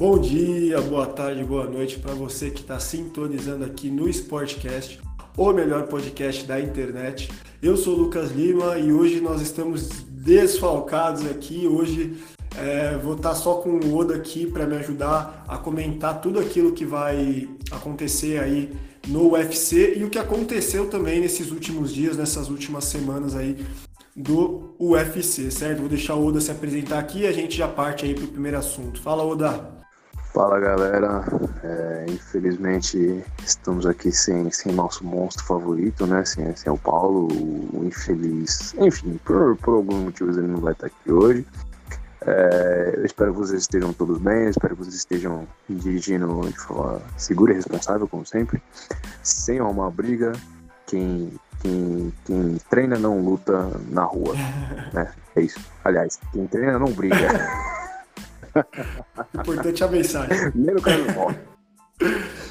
[0.00, 4.98] Bom dia, boa tarde, boa noite para você que está sintonizando aqui no Sportcast,
[5.36, 7.30] o melhor podcast da internet.
[7.60, 11.66] Eu sou o Lucas Lima e hoje nós estamos desfalcados aqui.
[11.66, 12.16] Hoje
[12.56, 16.40] é, vou estar tá só com o Oda aqui para me ajudar a comentar tudo
[16.40, 18.72] aquilo que vai acontecer aí
[19.06, 23.54] no UFC e o que aconteceu também nesses últimos dias, nessas últimas semanas aí
[24.16, 25.80] do UFC, certo?
[25.80, 28.28] Vou deixar o Oda se apresentar aqui e a gente já parte aí para o
[28.28, 28.98] primeiro assunto.
[29.02, 29.79] Fala, Oda!
[30.32, 31.24] Fala galera,
[31.64, 36.24] é, infelizmente estamos aqui sem, sem nosso monstro favorito, né?
[36.24, 37.26] Sem, sem o Paulo,
[37.72, 38.72] o infeliz.
[38.78, 41.44] Enfim, por, por alguns motivos ele não vai estar aqui hoje.
[42.24, 47.00] É, eu espero que vocês estejam todos bem, espero que vocês estejam dirigindo de forma
[47.16, 48.62] segura e responsável, como sempre,
[49.24, 50.32] sem arrumar briga.
[50.86, 54.34] Quem, quem, quem treina não luta na rua.
[54.92, 55.10] Né?
[55.34, 55.58] É isso.
[55.84, 57.16] Aliás, quem treina não briga.
[59.34, 60.50] Importante a mensagem.
[60.50, 61.36] Primeiro cara morre.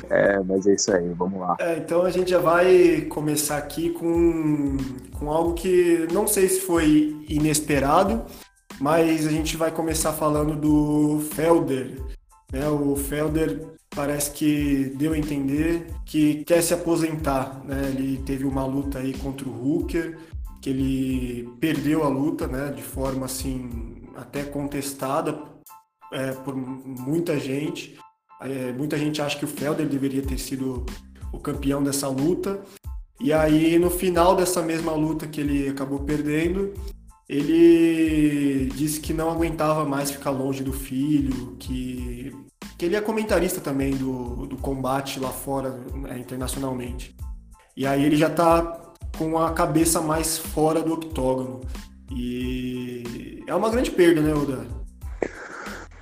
[0.10, 1.56] É, mas é isso aí, vamos lá.
[1.60, 4.78] É, então a gente já vai começar aqui com,
[5.18, 8.24] com algo que não sei se foi inesperado,
[8.80, 12.00] mas a gente vai começar falando do Felder.
[12.52, 12.68] Né?
[12.70, 17.62] O Felder parece que deu a entender que quer se aposentar.
[17.66, 17.94] Né?
[17.96, 20.18] Ele teve uma luta aí contra o Hooker,
[20.62, 22.72] que ele perdeu a luta né?
[22.72, 25.38] de forma assim até contestada
[26.12, 27.98] é, por muita gente.
[28.42, 30.86] É, muita gente acha que o Felder deveria ter sido
[31.32, 32.62] o campeão dessa luta.
[33.20, 36.74] E aí, no final dessa mesma luta que ele acabou perdendo,
[37.28, 42.34] ele disse que não aguentava mais ficar longe do filho, que,
[42.78, 47.16] que ele é comentarista também do, do combate lá fora, né, internacionalmente.
[47.76, 51.60] E aí ele já está com a cabeça mais fora do octógono.
[52.12, 54.79] E é uma grande perda, né, Oda?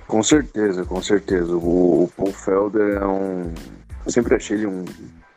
[0.08, 1.54] Com certeza, com certeza.
[1.54, 3.52] O, o Paul Felder é um.
[4.06, 4.84] Eu sempre achei ele um,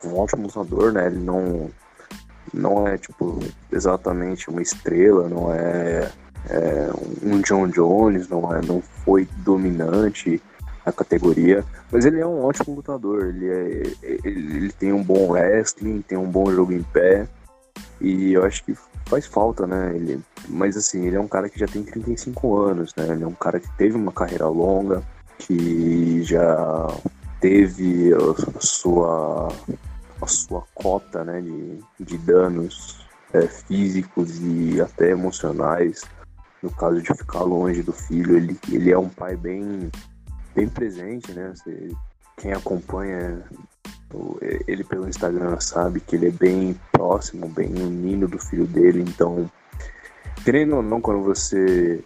[0.06, 1.08] um ótimo lutador, né?
[1.08, 1.70] Ele não,
[2.54, 3.38] não é, tipo,
[3.70, 6.09] exatamente uma estrela, não é,
[6.50, 6.90] é
[7.22, 10.42] um John Jones, não, é, não foi dominante
[10.86, 13.26] na categoria, mas ele é um ótimo lutador.
[13.26, 17.28] Ele, é, ele, ele tem um bom wrestling, tem um bom jogo em pé,
[18.02, 18.76] e eu acho que
[19.06, 19.96] faz falta, né?
[19.96, 23.08] Ele, mas assim, ele é um cara que já tem 35 anos, né?
[23.10, 25.04] Ele é um cara que teve uma carreira longa,
[25.38, 26.88] que já
[27.40, 29.50] teve a sua,
[30.22, 36.02] a sua cota né, de, de danos é, físicos e até emocionais.
[36.62, 39.90] No caso de ficar longe do filho, ele, ele é um pai bem,
[40.56, 41.52] bem presente, né?
[41.56, 41.90] Você,
[42.38, 43.44] quem acompanha
[44.68, 49.50] ele pelo Instagram sabe que ele é bem próximo, bem unido do filho dele, então,
[50.44, 52.04] querendo ou não, quando você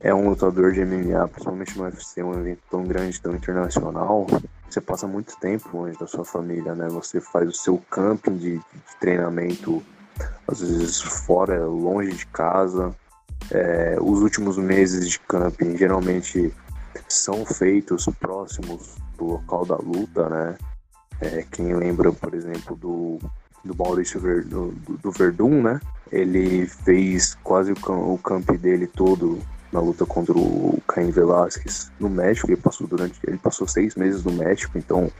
[0.00, 4.26] é um lutador de MMA, principalmente no UFC, um evento tão grande, tão internacional,
[4.68, 6.88] você passa muito tempo longe da sua família, né?
[6.88, 9.82] Você faz o seu camping de, de treinamento,
[10.48, 12.94] às vezes fora, longe de casa.
[13.50, 16.54] É, os últimos meses de camping geralmente
[17.08, 20.56] são feitos próximos do local da luta, né?
[21.20, 23.18] É, quem lembra, por exemplo, do,
[23.64, 25.80] do Maurício Ver, do, do, Verdun, né?
[26.10, 29.38] Ele fez quase o, o camp dele todo
[29.72, 32.48] na luta contra o Caim Velasquez no México.
[32.48, 35.10] Ele passou durante, ele passou seis meses no México, então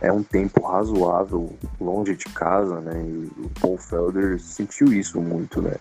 [0.00, 3.02] é um tempo razoável longe de casa, né?
[3.02, 5.74] E o Paul Felder sentiu isso muito, né?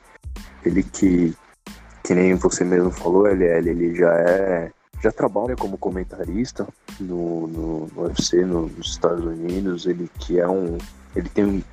[0.65, 1.35] Ele que,
[2.03, 4.71] que nem você mesmo falou, LL, ele já é
[5.05, 6.67] já trabalha como comentarista
[6.99, 9.85] no, no, no UFC no, nos Estados Unidos.
[9.85, 10.79] Ele que é um,
[11.15, 11.63] ele tem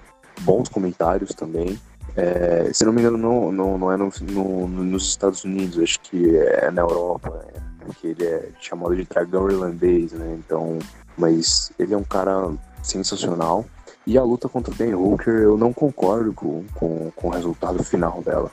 [0.42, 1.80] bons comentários também.
[2.14, 5.98] É, se não me engano, não, não, não é no, no, nos Estados Unidos, acho
[6.00, 7.62] que é na Europa, né?
[7.78, 10.38] porque ele é chamado de dragão irlandês, né?
[10.38, 10.78] Então,
[11.16, 13.64] mas ele é um cara sensacional.
[14.06, 17.82] E a luta contra o Dan Hooker, eu não concordo com, com, com o resultado
[17.82, 18.50] final dela.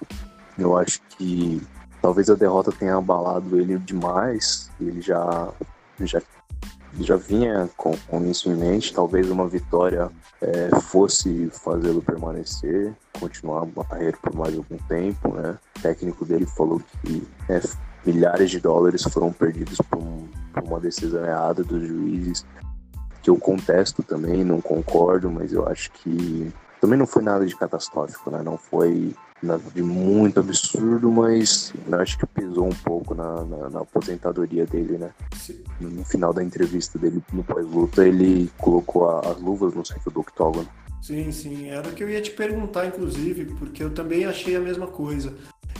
[0.57, 1.61] Eu acho que
[2.01, 4.69] talvez a derrota tenha abalado ele demais.
[4.79, 5.49] Ele já,
[6.01, 6.22] já,
[6.99, 8.93] já vinha com, com isso em mente.
[8.93, 10.09] Talvez uma vitória
[10.41, 15.34] é, fosse fazê-lo permanecer, continuar uma carreira por mais algum tempo.
[15.34, 15.57] Né?
[15.78, 17.61] O técnico dele falou que é,
[18.05, 22.46] milhares de dólares foram perdidos por, um, por uma decisão errada dos juízes.
[23.22, 27.53] Que eu contesto também, não concordo, mas eu acho que também não foi nada de
[27.55, 28.41] catastrófico, né?
[28.41, 33.80] Não foi nada de muito absurdo, mas acho que pesou um pouco na, na, na
[33.82, 35.12] aposentadoria dele, né?
[35.80, 40.12] No, no, final da entrevista dele no pós-luta, ele colocou a, as luvas no centro
[40.12, 40.68] do octógono.
[41.02, 44.59] Sim, sim, era o que eu ia te perguntar, inclusive, porque eu também achei a
[44.59, 45.34] mesma coisa.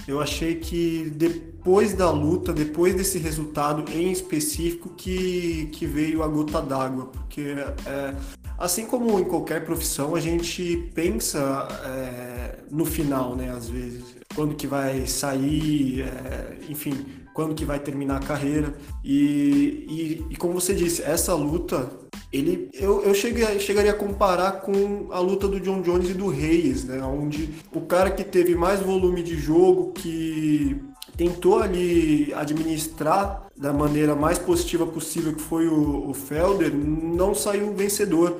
[0.08, 6.28] Eu achei que depois da luta, depois desse resultado em específico, que, que veio a
[6.28, 7.08] gota d'água.
[7.08, 7.42] Porque,
[7.86, 8.16] é,
[8.60, 13.52] assim como em qualquer profissão, a gente pensa é, no final, né?
[13.52, 14.04] Às vezes,
[14.36, 18.74] quando que vai sair, é, enfim, quando que vai terminar a carreira.
[19.04, 21.90] E, e, e como você disse, essa luta
[22.32, 26.28] ele eu, eu cheguei, chegaria a comparar com a luta do John Jones e do
[26.28, 27.02] Reis, né?
[27.02, 30.80] Onde o cara que teve mais volume de jogo, que
[31.18, 37.74] tentou ali administrar da maneira mais positiva possível, que foi o, o Felder, não saiu
[37.76, 38.40] vencedor.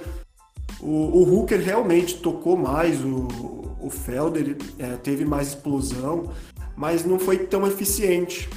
[0.80, 3.28] O, o Hooker realmente tocou mais o,
[3.82, 6.32] o Felder, é, teve mais explosão,
[6.78, 8.50] mas não foi tão eficiente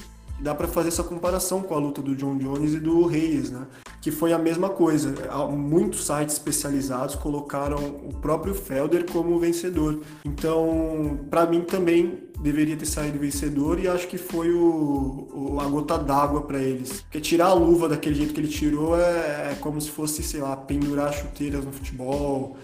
[0.42, 3.64] dá para fazer essa comparação com a luta do John Jones e do Reis, né?
[4.00, 5.14] Que foi a mesma coisa.
[5.52, 10.00] Muitos sites especializados colocaram o próprio Felder como vencedor.
[10.24, 15.64] Então, para mim também deveria ter saído vencedor e acho que foi o, o a
[15.66, 17.02] gota d'água para eles.
[17.02, 20.40] Porque tirar a luva daquele jeito que ele tirou é, é como se fosse, sei
[20.40, 22.56] lá, pendurar chuteiras no futebol,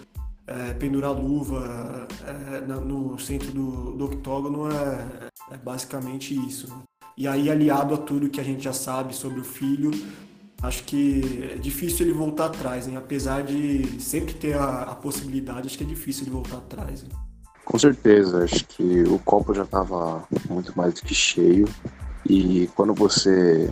[0.45, 6.67] é, pendurar luva é, no centro do, do octógono é, é basicamente isso.
[6.67, 6.81] Né?
[7.17, 9.91] E aí, aliado a tudo que a gente já sabe sobre o filho,
[10.61, 12.97] acho que é difícil ele voltar atrás, hein?
[12.97, 17.03] apesar de sempre ter a, a possibilidade, acho que é difícil ele voltar atrás.
[17.03, 17.28] Hein?
[17.69, 21.67] Com certeza, acho que o copo já estava muito mais do que cheio.
[22.27, 23.71] E quando você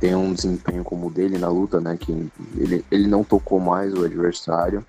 [0.00, 3.94] tem um desempenho como o dele na luta, né, que ele, ele não tocou mais
[3.94, 4.84] o adversário,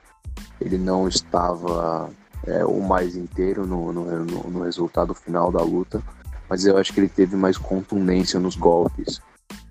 [0.60, 2.10] ele não estava
[2.48, 6.02] é, o mais inteiro no, no, no resultado final da luta,
[6.50, 9.22] mas eu acho que ele teve mais contundência nos golpes.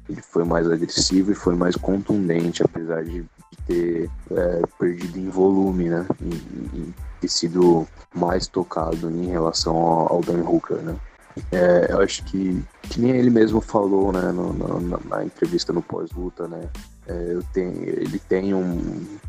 [0.08, 3.24] Ele foi mais agressivo e foi mais contundente, apesar de
[3.66, 6.06] ter é, perdido em volume, né?
[6.22, 6.94] E, e,
[7.26, 10.96] ter sido mais tocado em relação ao, Dan Hooker, né?
[11.52, 15.70] É, eu acho que, que nem ele mesmo falou, né, no, no, na, na, entrevista
[15.70, 16.66] no pós-luta, né?
[17.06, 18.80] É, eu tenho, ele tem um,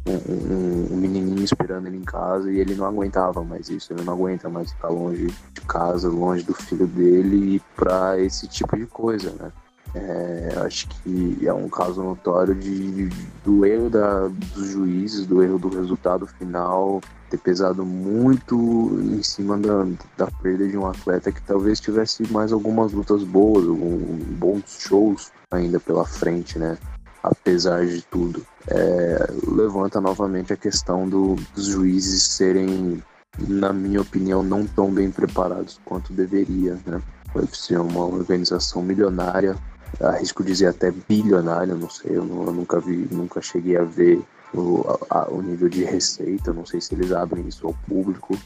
[0.08, 4.14] um, um, menininho esperando ele em casa e ele não aguentava mais isso, ele não
[4.14, 9.32] aguenta mais ficar longe de casa, longe do filho dele para esse tipo de coisa,
[9.32, 9.52] né?
[9.96, 13.10] É, acho que é um caso notório de,
[13.44, 18.56] do erro da, dos juízes, do erro do resultado final ter pesado muito
[19.02, 19.86] em cima da,
[20.18, 25.32] da perda de um atleta que talvez tivesse mais algumas lutas boas, alguns bons shows
[25.52, 26.78] ainda pela frente, né?
[27.24, 28.46] apesar de tudo.
[28.68, 33.04] É, levanta novamente a questão do, dos juízes serem,
[33.38, 36.78] na minha opinião, não tão bem preparados quanto deveria.
[36.86, 37.02] Né?
[37.34, 39.56] O UFC é uma organização milionária,
[40.02, 44.22] arrisco dizer até bilionária, não sei, eu, não, eu nunca vi, nunca cheguei a ver
[44.54, 48.38] o, a, o nível de receita, não sei se eles abrem isso ao público,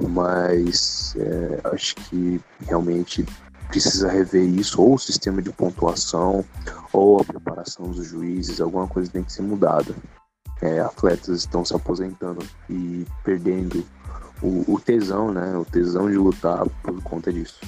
[0.00, 3.24] mas é, acho que realmente
[3.68, 6.44] precisa rever isso, ou o sistema de pontuação,
[6.92, 9.94] ou a preparação dos juízes, alguma coisa tem que ser mudada.
[10.60, 13.86] É, atletas estão se aposentando e perdendo
[14.42, 15.56] o, o, tesão, né?
[15.56, 17.60] O tesão de lutar por conta disso.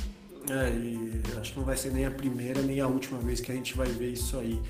[0.53, 3.51] É, e acho que não vai ser nem a primeira nem a última vez que
[3.51, 4.61] a gente vai ver isso aí.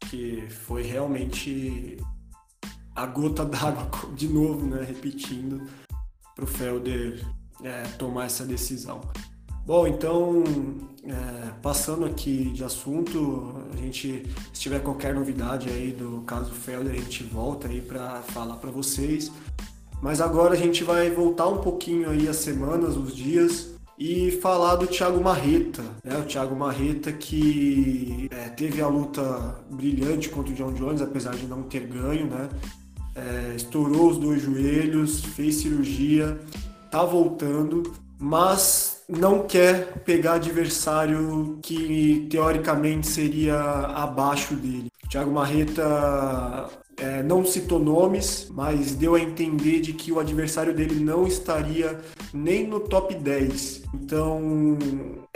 [0.00, 1.96] Que foi realmente
[2.92, 4.82] a gota d'água de novo, né?
[4.82, 5.62] Repetindo,
[6.34, 7.24] para o Felder
[7.62, 9.00] é, tomar essa decisão.
[9.64, 10.42] Bom, então,
[11.04, 16.94] é, passando aqui de assunto, a gente, se tiver qualquer novidade aí do caso Felder,
[16.94, 19.30] a gente volta aí para falar para vocês.
[20.02, 24.76] Mas agora a gente vai voltar um pouquinho aí as semanas, os dias, e falar
[24.76, 26.16] do Thiago Marreta, né?
[26.18, 31.46] O Thiago Marreta que é, teve a luta brilhante contra o John Jones, apesar de
[31.46, 32.48] não ter ganho, né?
[33.16, 36.38] É, estourou os dois joelhos, fez cirurgia,
[36.90, 44.92] tá voltando, mas não quer pegar adversário que teoricamente seria abaixo dele.
[45.08, 50.96] Thiago Marreta é, não citou nomes, mas deu a entender de que o adversário dele
[51.02, 51.98] não estaria
[52.32, 53.82] nem no top 10.
[53.94, 54.88] Então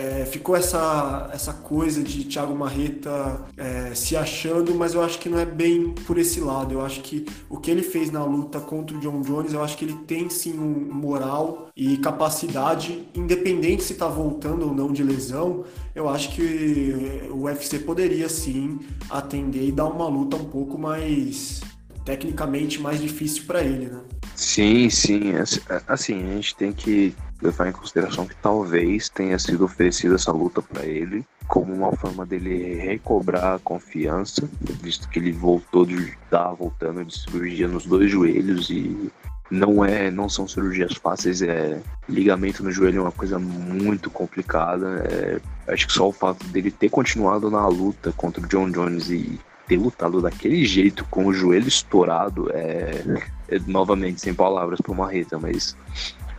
[0.03, 5.29] é, ficou essa, essa coisa de Thiago Marreta é, se achando, mas eu acho que
[5.29, 6.75] não é bem por esse lado.
[6.75, 9.79] Eu acho que o que ele fez na luta contra o John Jones, eu acho
[9.79, 15.05] que ele tem sim um moral e capacidade, independente se está voltando ou não de
[15.05, 15.65] lesão.
[15.95, 21.61] Eu acho que o UFC poderia sim atender e dar uma luta um pouco mais
[22.05, 24.01] tecnicamente mais difícil para ele, né?
[24.35, 25.35] Sim, sim.
[25.87, 30.63] Assim, a gente tem que levar em consideração que talvez tenha sido oferecida essa luta
[30.63, 34.49] para ele como uma forma dele recobrar a confiança,
[34.81, 39.11] visto que ele voltou de estar voltando de cirurgia nos dois joelhos e
[39.51, 41.43] não é, não são cirurgias fáceis.
[41.43, 45.05] É, ligamento no joelho é uma coisa muito complicada.
[45.11, 45.41] É,
[45.73, 49.39] acho que só o fato dele ter continuado na luta contra o John Jones e
[49.69, 53.05] ter lutado daquele jeito com o joelho estourado é,
[53.49, 55.77] é novamente sem palavras para uma reta, mas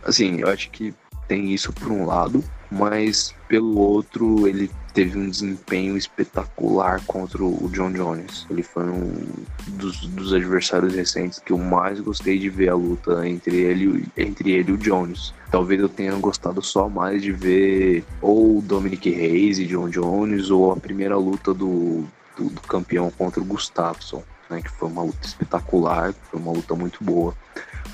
[0.04, 0.94] assim, eu acho que
[1.26, 7.68] tem isso por um lado, mas pelo outro ele teve um desempenho espetacular contra o
[7.72, 8.46] John Jones.
[8.48, 9.26] Ele foi um
[9.66, 14.52] dos, dos adversários recentes que eu mais gostei de ver a luta entre ele, entre
[14.52, 15.34] ele e o Jones.
[15.50, 20.72] Talvez eu tenha gostado só mais de ver ou Dominic Reis e John Jones ou
[20.72, 22.04] a primeira luta do,
[22.36, 26.74] do, do campeão contra o Gustafsson, né, que foi uma luta espetacular, foi uma luta
[26.76, 27.34] muito boa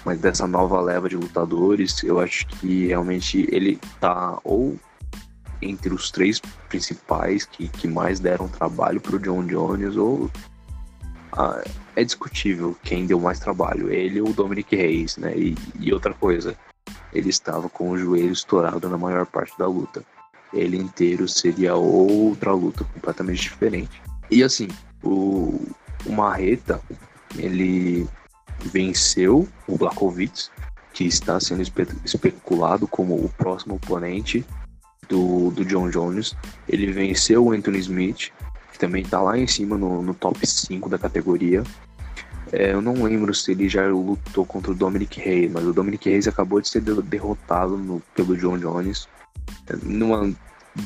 [0.04, 4.78] mas dessa nova leva de lutadores, eu acho que realmente ele tá ou
[5.62, 10.30] entre os três principais que, que mais deram trabalho para o John Jones, ou
[11.32, 11.62] ah,
[11.94, 15.36] é discutível quem deu mais trabalho, ele ou o Dominic Reis, né?
[15.36, 16.56] E, e, outra coisa,
[17.12, 20.02] ele estava com o joelho estourado na maior parte da luta.
[20.52, 24.02] Ele inteiro seria outra luta completamente diferente.
[24.30, 24.68] E assim,
[25.02, 25.60] o,
[26.04, 26.80] o Marreta,
[27.36, 28.08] ele
[28.68, 30.48] venceu o Blakovic,
[30.92, 34.44] que está sendo espe especulado como o próximo oponente
[35.08, 36.36] do, do John Jones.
[36.68, 38.32] Ele venceu o Anthony Smith,
[38.72, 41.62] que também está lá em cima no, no top 5 da categoria.
[42.52, 46.08] É, eu não lembro se ele já lutou contra o Dominic Reis, mas o Dominic
[46.08, 49.08] Reis acabou de ser derrotado no, pelo John Jones
[49.82, 50.32] numa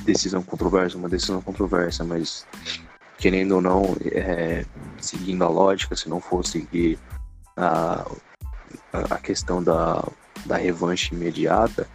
[0.04, 2.46] decisão controversa, uma decisão controversa, mas
[3.18, 4.64] querendo ou não, é,
[5.00, 6.98] seguindo a lógica, se não for seguir
[7.56, 8.04] a,
[8.92, 10.06] a questão da,
[10.46, 11.88] da revanche imediata,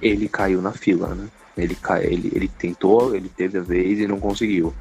[0.00, 1.28] ele caiu na fila, né?
[1.56, 4.74] Ele, ele, ele tentou, ele teve a vez e não conseguiu.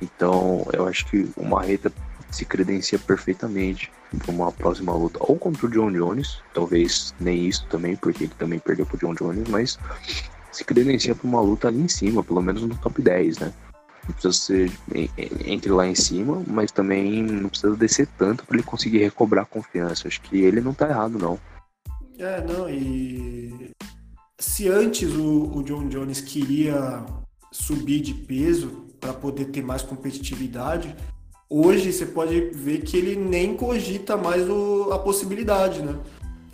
[0.00, 1.90] Então, eu acho que o Marreta
[2.30, 7.66] se credencia perfeitamente para uma próxima luta, ou contra o John Jones, talvez nem isso
[7.68, 9.78] também, porque ele também perdeu para o John Jones, mas
[10.52, 13.52] se credencia para uma luta ali em cima, pelo menos no top 10, né?
[14.08, 14.72] Não precisa ser
[15.44, 19.46] entre lá em cima, mas também não precisa descer tanto para ele conseguir recobrar a
[19.46, 20.08] confiança.
[20.08, 21.38] Acho que ele não tá errado, não.
[22.18, 23.70] É, não, e
[24.38, 27.04] se antes o, o John Jones queria
[27.52, 30.94] subir de peso para poder ter mais competitividade,
[31.48, 35.96] hoje você pode ver que ele nem cogita mais o, a possibilidade, né?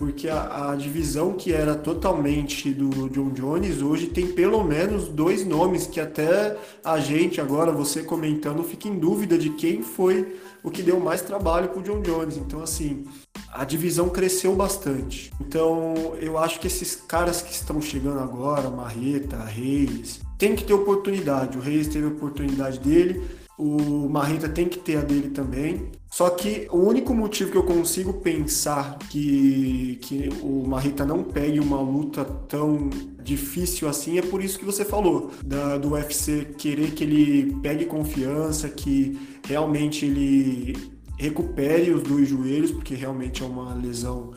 [0.04, 5.46] Porque a, a, divisão que era totalmente do John Jones, hoje tem pelo menos dois
[5.46, 10.70] nomes que até a gente agora, você comentando, fica em dúvida de quem foi o
[10.70, 12.36] que deu mais trabalho para o John Jones.
[12.36, 13.06] Então, assim,
[13.50, 15.32] a divisão cresceu bastante.
[15.40, 20.74] Então, eu acho que esses caras que estão chegando agora, Marreta, Reis, tem que ter
[20.74, 21.56] oportunidade.
[21.56, 23.24] O Reis teve a oportunidade dele,
[23.56, 25.90] o Marreta tem que ter a dele também.
[26.14, 31.58] Só que o único motivo que eu consigo pensar que, que o Marreta não pegue
[31.58, 32.88] uma luta tão
[33.20, 37.86] difícil assim é por isso que você falou, da, do UFC querer que ele pegue
[37.86, 40.76] confiança, que realmente ele
[41.18, 44.34] recupere os dois joelhos, porque realmente é uma lesão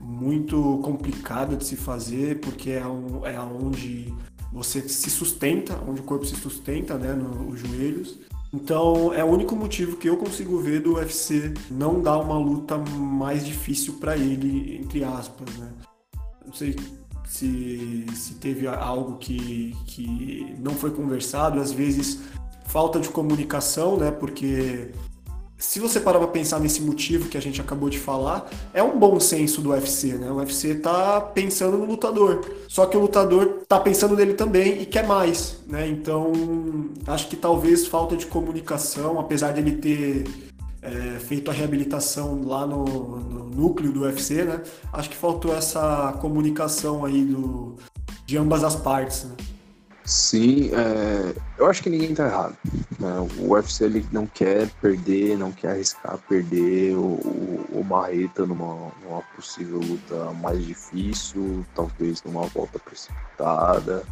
[0.00, 4.12] muito complicada de se fazer, porque é, um, é onde
[4.52, 8.18] você se sustenta, onde o corpo se sustenta, né, nos joelhos.
[8.52, 12.76] Então é o único motivo que eu consigo ver do UFC não dar uma luta
[12.76, 15.70] mais difícil para ele, entre aspas, né?
[16.44, 16.74] Não sei
[17.26, 22.20] se, se teve algo que, que não foi conversado, às vezes
[22.66, 24.10] falta de comunicação, né?
[24.10, 24.90] Porque
[25.60, 28.98] se você parar para pensar nesse motivo que a gente acabou de falar, é um
[28.98, 30.30] bom senso do UFC, né?
[30.30, 32.42] O UFC tá pensando no lutador.
[32.66, 35.86] Só que o lutador tá pensando nele também e quer mais, né?
[35.86, 36.32] Então,
[37.06, 40.24] acho que talvez falta de comunicação, apesar dele ter
[40.80, 44.62] é, feito a reabilitação lá no, no, núcleo do UFC, né?
[44.90, 47.76] Acho que faltou essa comunicação aí do,
[48.24, 49.36] de ambas as partes, né?
[50.10, 52.56] Sim, é, eu acho que ninguém tá errado.
[52.98, 53.28] Né?
[53.38, 58.90] O UFC ele não quer perder, não quer arriscar perder o, o, o Marreta numa,
[59.04, 64.02] numa possível luta mais difícil, talvez numa volta precipitada.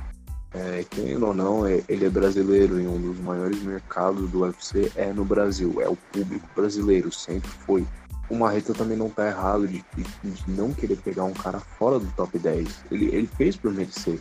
[0.55, 4.93] É, querendo ou não, é, ele é brasileiro e um dos maiores mercados do UFC
[4.95, 7.85] é no Brasil, é o público brasileiro, sempre foi.
[8.31, 11.99] O Marreta também não tá errado de, de, de não querer pegar um cara fora
[11.99, 12.85] do top 10.
[12.93, 14.21] Ele, ele fez por merecer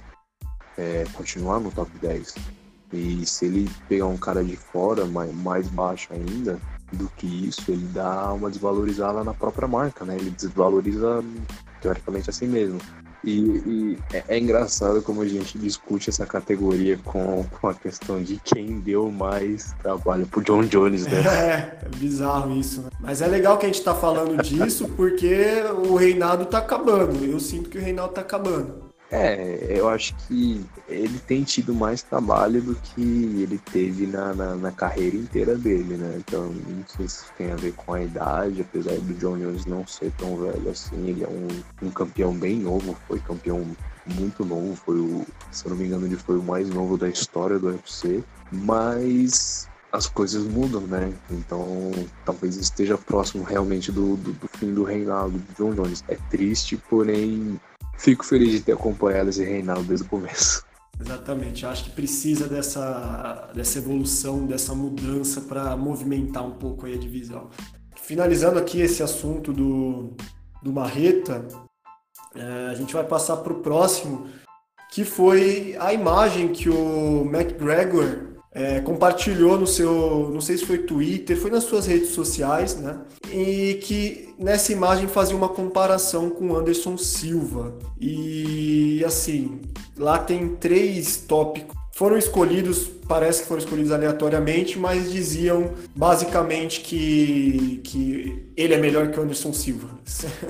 [0.78, 2.36] é, continuar no top 10.
[2.94, 6.60] E se ele pegar um cara de fora, mais, mais baixo ainda
[6.94, 10.16] do que isso, ele dá uma desvalorizada na própria marca, né?
[10.16, 11.24] Ele desvaloriza
[11.82, 12.80] teoricamente assim mesmo.
[13.24, 18.24] E, e é, é, engraçado como a gente discute essa categoria com, com a questão
[18.24, 21.24] de quem deu mais trabalho pro John Jones, né?
[21.28, 22.90] É, é bizarro isso, né?
[23.02, 25.46] Mas é legal que a gente tá falando disso porque
[25.90, 27.26] o reinado tá acabando.
[27.26, 28.87] Eu sinto que o reinado tá acabando.
[29.10, 33.02] É, eu acho que ele tem tido mais trabalho do que
[33.42, 36.16] ele teve na, na, na, carreira inteira dele, né?
[36.18, 39.88] Então, não sei se tem a ver com a idade, apesar do John Jones não
[39.88, 43.66] ser tão velho assim, ele é um, um campeão bem novo, foi campeão
[44.06, 47.08] muito novo, foi o, se eu não me engano, ele foi o mais novo da
[47.08, 48.22] história do UFC,
[48.52, 51.14] mas as coisas mudam, né?
[51.32, 51.92] Então,
[52.26, 56.04] talvez esteja próximo realmente do, do, do fim do reinado do John Jones.
[56.10, 57.58] É triste, porém
[57.98, 60.64] Fico feliz de ter acompanhado esse Reinaldo desde o começo.
[61.00, 67.50] Exatamente, acho que precisa dessa, dessa evolução, dessa mudança para movimentar um pouco a divisão.
[67.96, 70.16] Finalizando aqui esse assunto do,
[70.64, 71.48] do Marreta,
[72.36, 74.28] é, a gente vai passar para o próximo,
[74.90, 80.80] que foi a imagem que o McGregor é, compartilhou no seu, não sei se foi
[80.80, 82.98] Twitter, foi nas suas redes sociais, né?
[83.32, 87.78] E que nessa imagem fazia uma comparação com Anderson Silva.
[88.02, 89.62] E assim,
[89.96, 91.78] lá tem três tópicos.
[91.94, 99.12] Foram escolhidos, parece que foram escolhidos aleatoriamente, mas diziam basicamente que, que ele é melhor
[99.12, 99.88] que o Anderson Silva.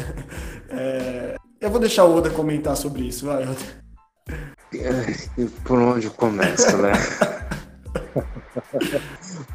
[0.72, 3.88] é, eu vou deixar o Oda comentar sobre isso, vai, Oda.
[4.74, 6.94] É, por onde começa, né?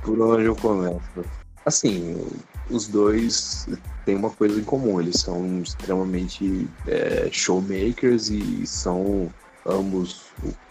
[0.03, 1.25] Por onde eu começo?
[1.65, 2.27] Assim,
[2.71, 3.69] os dois
[4.05, 9.31] têm uma coisa em comum, eles são extremamente é, showmakers e são
[9.65, 10.23] ambos.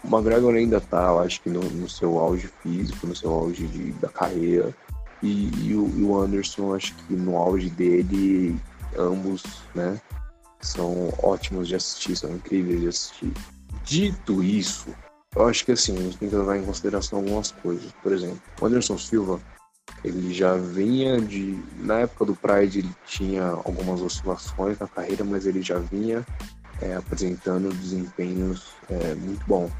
[0.04, 3.66] O McGregor ainda tá, eu acho que no, no seu auge físico, no seu auge
[3.66, 4.74] de, da carreira.
[5.22, 8.58] E, e, o, e, o, Anderson, acho que no auge dele,
[8.98, 9.42] ambos,
[9.74, 10.00] né,
[10.60, 13.32] são ótimos de assistir, são incríveis de assistir.
[13.84, 14.88] Dito isso,
[15.34, 17.90] eu acho que assim, a gente tem que levar em consideração algumas coisas.
[18.02, 19.40] Por exemplo, o Anderson Silva,
[20.04, 21.58] ele já vinha de.
[21.78, 26.24] Na época do Pride, ele tinha algumas oscilações na carreira, mas ele já vinha
[26.80, 29.70] é, apresentando desempenhos é, muito bons.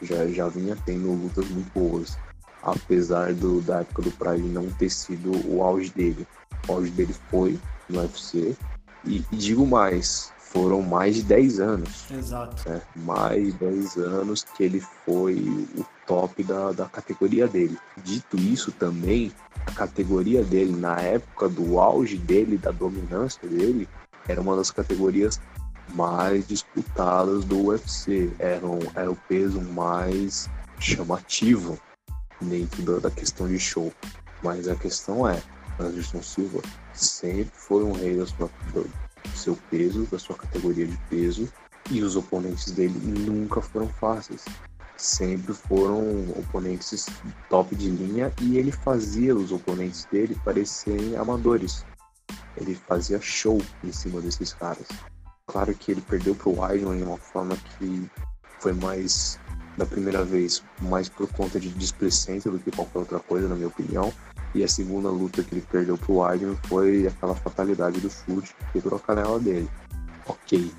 [0.00, 2.16] Já, já vinha tendo lutas muito boas.
[2.62, 6.26] Apesar do, da época do Pride não ter sido o auge dele.
[6.68, 7.58] O auge dele foi
[7.88, 8.56] no UFC.
[9.04, 12.10] E, e digo mais, foram mais de 10 anos.
[12.10, 12.68] Exato.
[12.68, 12.82] Né?
[12.96, 15.36] Mais de 10 anos que ele foi
[15.76, 17.78] o top da, da categoria dele.
[18.04, 19.32] Dito isso também,
[19.66, 23.88] a categoria dele, na época do auge dele, da dominância dele,
[24.28, 25.40] era uma das categorias
[25.94, 28.30] mais disputadas do UFC.
[28.38, 31.78] Era, um, era o peso mais chamativo
[32.40, 33.90] dentro da, da questão de show.
[34.42, 35.40] Mas a questão é,
[35.80, 36.60] Anderson Silva
[36.92, 38.50] sempre foi um rei da sua,
[39.34, 41.48] seu peso, da sua categoria de peso,
[41.90, 44.44] e os oponentes dele nunca foram fáceis.
[44.96, 47.06] Sempre foram oponentes
[47.48, 51.84] top de linha e ele fazia os oponentes dele parecerem amadores.
[52.56, 54.86] Ele fazia show em cima desses caras.
[55.46, 58.08] Claro que ele perdeu pro Weidman de uma forma que
[58.60, 59.40] foi mais
[59.76, 63.68] da primeira vez, mais por conta de displicência do que qualquer outra coisa, na minha
[63.68, 64.12] opinião.
[64.54, 68.72] E a segunda luta que ele perdeu pro Weidman foi aquela fatalidade do chute que
[68.74, 69.68] quebrou a canela dele.
[70.26, 70.70] Ok.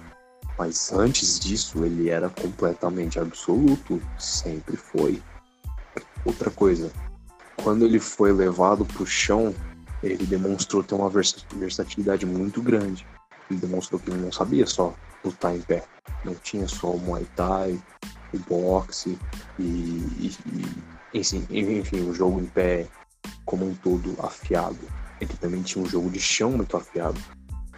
[0.57, 4.01] Mas antes disso, ele era completamente absoluto.
[4.19, 5.21] Sempre foi.
[6.23, 6.91] Outra coisa.
[7.63, 9.53] Quando ele foi levado pro chão,
[10.03, 13.07] ele demonstrou ter uma versatilidade muito grande.
[13.49, 15.83] Ele demonstrou que ele não sabia só lutar em pé.
[16.23, 17.79] Não tinha só o Muay Thai,
[18.33, 19.17] o boxe
[19.57, 20.37] e, e,
[21.13, 22.87] e enfim, enfim, o jogo em pé
[23.45, 24.79] como um todo afiado.
[25.19, 27.19] Ele também tinha um jogo de chão muito afiado,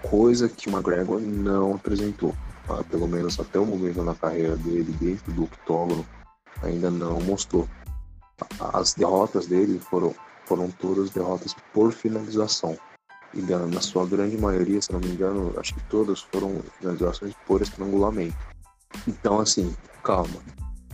[0.02, 2.36] coisa que o McGregor não apresentou.
[2.68, 6.06] Ah, pelo menos até o momento na carreira dele, dentro do octógono,
[6.64, 7.68] ainda não mostrou.
[8.60, 12.78] As derrotas dele foram, foram todas derrotas por finalização.
[13.34, 17.62] E na sua grande maioria, se não me engano, acho que todas foram finalizações por
[17.62, 18.38] estrangulamento.
[19.08, 20.40] Então, assim, calma.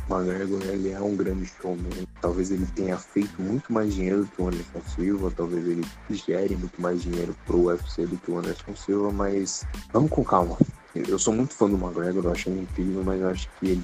[0.10, 1.90] McGregor ele é um grande showman.
[2.22, 6.82] Talvez ele tenha feito muito mais dinheiro que o Anderson Silva, talvez ele gere muito
[6.82, 10.58] mais dinheiro pro UFC do que o Anderson Silva, mas vamos com calma.
[10.94, 13.84] Eu sou muito fã do McGregor, eu acho ele incrível, mas eu acho que ele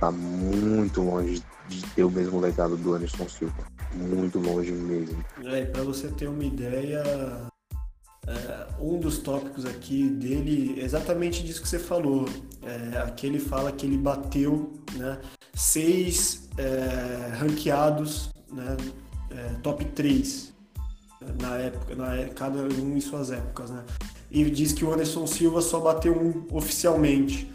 [0.00, 3.66] tá muito longe de ter o mesmo legado do Anderson Silva.
[3.94, 5.24] Muito longe mesmo.
[5.44, 7.02] É, para você ter uma ideia,
[8.28, 12.28] é, um dos tópicos aqui dele é exatamente disso que você falou.
[12.62, 15.18] É, aqui ele fala que ele bateu né,
[15.54, 18.76] seis é, ranqueados, né,
[19.62, 20.52] top 3
[21.40, 23.70] na época, na, cada um em suas épocas.
[23.70, 23.82] Né?
[24.30, 27.50] E diz que o Anderson Silva só bateu um oficialmente.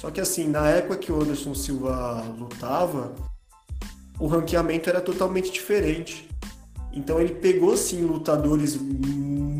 [0.00, 3.14] Só que assim, na época que o Anderson Silva lutava,
[4.18, 6.28] o ranqueamento era totalmente diferente.
[6.92, 8.76] Então ele pegou sim lutadores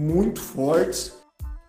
[0.07, 1.13] muito fortes,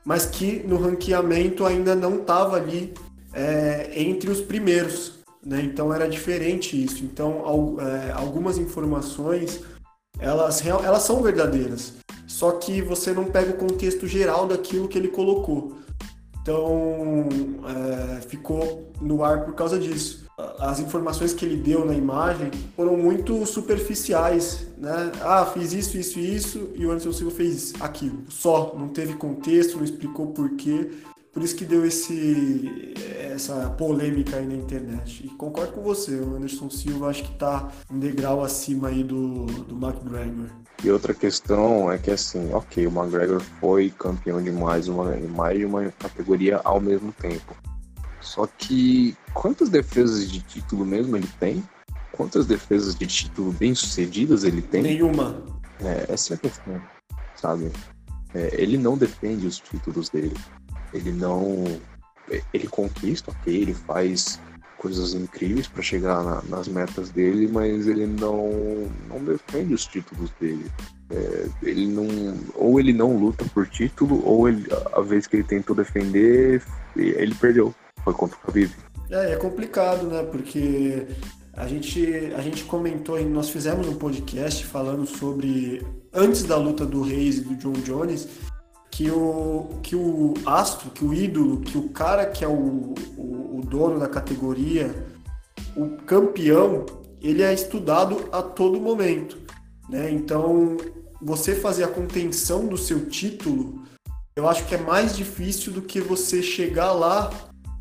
[0.05, 2.93] mas que no ranqueamento ainda não estava ali
[3.33, 5.13] é, entre os primeiros.
[5.43, 5.61] Né?
[5.61, 7.03] Então era diferente isso.
[7.03, 9.61] Então é, algumas informações
[10.19, 11.93] elas, elas são verdadeiras,
[12.25, 15.77] só que você não pega o contexto geral daquilo que ele colocou.
[16.41, 17.29] Então
[17.67, 20.26] é, ficou no ar por causa disso.
[20.59, 25.11] As informações que ele deu na imagem foram muito superficiais, né?
[25.19, 28.19] Ah, fiz isso, isso e isso, e o Anderson Silva fez aquilo.
[28.29, 30.91] Só, não teve contexto, não explicou porquê.
[31.33, 32.93] Por isso que deu esse,
[33.33, 35.25] essa polêmica aí na internet.
[35.25, 39.45] E concordo com você, o Anderson Silva acho que está um degrau acima aí do,
[39.45, 40.49] do McGregor.
[40.83, 45.57] E outra questão é que assim, ok, o McGregor foi campeão de mais, uma, mais
[45.57, 47.55] de uma categoria ao mesmo tempo.
[48.27, 51.63] Só que quantas defesas de título mesmo ele tem?
[52.11, 54.81] Quantas defesas de título bem sucedidas ele tem?
[54.81, 55.43] Nenhuma.
[55.79, 56.81] É, essa é a questão,
[57.35, 57.71] sabe?
[58.33, 60.35] É, ele não defende os títulos dele
[60.93, 61.63] ele não.
[62.53, 64.39] Ele conquista, ok, ele faz
[64.77, 68.51] coisas incríveis para chegar na, nas metas dele, mas ele não,
[69.07, 70.69] não defende os títulos dele.
[71.09, 72.05] É, ele não,
[72.53, 76.61] ou ele não luta por título, ou ele, a vez que ele tentou defender,
[76.95, 77.73] ele perdeu.
[78.07, 78.71] Foi contra o Khabib.
[79.09, 80.23] É, é complicado, né?
[80.23, 81.07] Porque
[81.51, 87.01] a gente, a gente comentou, nós fizemos um podcast falando sobre antes da luta do
[87.01, 88.29] Reis e do John Jones,
[88.89, 93.57] que o, que o astro, que o ídolo, que o cara que é o, o,
[93.57, 95.05] o dono da categoria,
[95.75, 96.85] o campeão,
[97.21, 99.37] ele é estudado a todo momento.
[99.89, 100.11] Né?
[100.11, 100.77] Então,
[101.21, 103.83] você fazer a contenção do seu título,
[104.33, 107.29] eu acho que é mais difícil do que você chegar lá.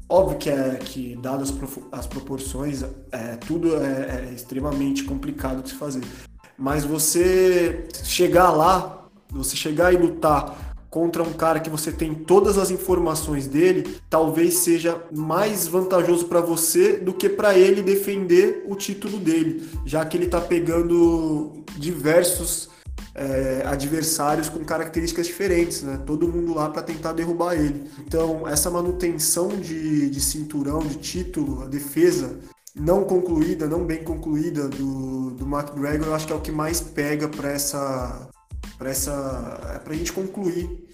[0.09, 1.53] Óbvio que, é, que dadas
[1.91, 6.03] as proporções, é, tudo é, é extremamente complicado de se fazer.
[6.57, 12.57] Mas você chegar lá, você chegar e lutar contra um cara que você tem todas
[12.57, 18.75] as informações dele, talvez seja mais vantajoso para você do que para ele defender o
[18.75, 22.71] título dele, já que ele está pegando diversos
[23.17, 25.99] é, adversários com características diferentes, né?
[26.05, 27.91] Todo mundo lá para tentar derrubar ele.
[28.01, 32.39] Então, essa manutenção de, de cinturão, de título, a defesa
[32.75, 36.81] não concluída, não bem concluída do, do McGregor, eu acho que é o que mais
[36.81, 38.29] pega para essa
[38.77, 40.85] para essa para a gente concluir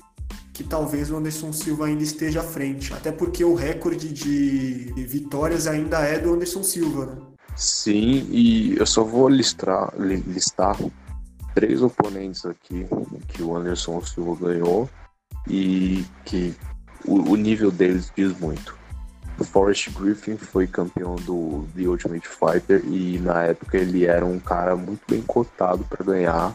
[0.52, 5.66] que talvez o Anderson Silva ainda esteja à frente, até porque o recorde de vitórias
[5.66, 7.16] ainda é do Anderson Silva, né?
[7.56, 10.76] Sim, e eu só vou listar, listar
[11.54, 12.86] três oponentes aqui
[13.28, 14.88] que o Anderson Silva ganhou
[15.48, 16.54] e que
[17.04, 18.76] o, o nível deles diz muito.
[19.38, 24.38] O Forrest Griffin foi campeão do The Ultimate Fighter e na época ele era um
[24.38, 26.54] cara muito bem cotado para ganhar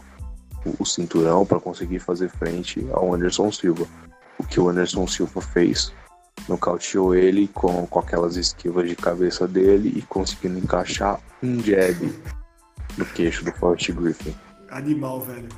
[0.78, 3.86] o cinturão para conseguir fazer frente ao Anderson Silva.
[4.38, 5.92] O que o Anderson Silva fez,
[6.48, 12.12] nocauteou ele com, com aquelas esquivas de cabeça dele e conseguindo encaixar um jab
[12.96, 14.34] no queixo do Forrest Griffin.
[14.70, 15.48] Animal, velho.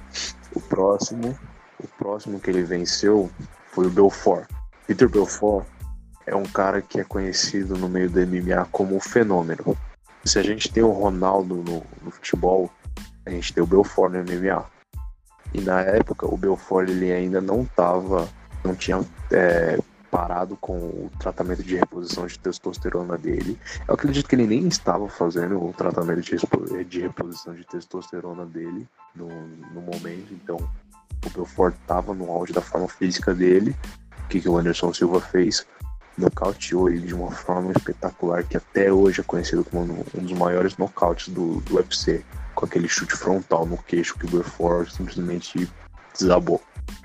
[0.55, 1.39] O próximo,
[1.83, 3.31] o próximo que ele venceu
[3.73, 4.49] foi o Belfort.
[4.87, 5.67] Peter Belfort
[6.27, 9.77] é um cara que é conhecido no meio do MMA como um fenômeno.
[10.25, 12.71] Se a gente tem o Ronaldo no, no futebol,
[13.27, 14.65] a gente tem o Belfort no MMA.
[15.53, 18.29] E na época o Belfort ele ainda não estava,
[18.65, 19.01] não tinha
[19.33, 19.79] é,
[20.11, 23.59] parado com o tratamento de reposição de testosterona dele.
[23.87, 28.87] Eu acredito que ele nem estava fazendo o tratamento de, de reposição de testosterona dele
[29.15, 30.33] no, no momento.
[30.33, 30.57] Então
[31.25, 33.75] o Belfort estava no auge da forma física dele.
[34.25, 35.67] O que, que o Anderson Silva fez?
[36.19, 40.77] Nocauteou ele de uma forma espetacular que até hoje é conhecido como um dos maiores
[40.77, 45.71] nocautes do, do UFC com aquele chute frontal no queixo que o Belfort simplesmente
[46.19, 46.61] desabou.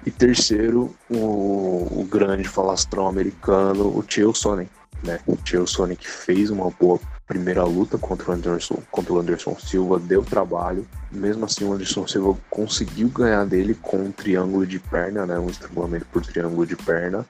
[0.05, 4.69] E terceiro, o, o grande falastrão americano, o Chael Sonnen.
[5.03, 5.19] Né?
[5.25, 9.57] O Chael Sonnen que fez uma boa primeira luta contra o Anderson, contra o Anderson
[9.59, 10.87] Silva, deu trabalho.
[11.11, 15.39] Mesmo assim, o Anderson Silva conseguiu ganhar dele com um triângulo de perna, né?
[15.39, 17.25] um estrangulamento por triângulo de perna.